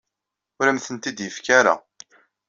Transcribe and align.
Ur 0.59 0.65
am-tent-id-yefki 0.67 1.49
ara. 1.59 1.75